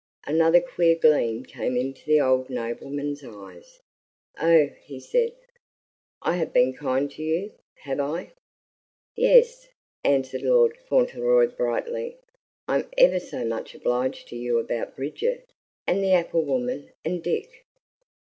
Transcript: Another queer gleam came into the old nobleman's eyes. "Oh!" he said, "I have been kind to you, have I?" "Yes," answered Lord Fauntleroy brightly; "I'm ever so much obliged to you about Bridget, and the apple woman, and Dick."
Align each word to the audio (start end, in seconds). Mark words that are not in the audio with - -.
Another 0.25 0.59
queer 0.59 0.95
gleam 0.95 1.45
came 1.45 1.77
into 1.77 2.03
the 2.07 2.19
old 2.19 2.49
nobleman's 2.49 3.23
eyes. 3.23 3.81
"Oh!" 4.39 4.69
he 4.83 4.99
said, 4.99 5.31
"I 6.23 6.37
have 6.37 6.51
been 6.51 6.73
kind 6.73 7.11
to 7.11 7.21
you, 7.21 7.51
have 7.83 7.99
I?" 7.99 8.33
"Yes," 9.15 9.67
answered 10.03 10.41
Lord 10.41 10.75
Fauntleroy 10.89 11.49
brightly; 11.49 12.17
"I'm 12.67 12.89
ever 12.97 13.19
so 13.19 13.45
much 13.45 13.75
obliged 13.75 14.27
to 14.29 14.35
you 14.35 14.57
about 14.57 14.95
Bridget, 14.95 15.47
and 15.85 16.03
the 16.03 16.13
apple 16.13 16.43
woman, 16.45 16.91
and 17.05 17.21
Dick." 17.21 17.63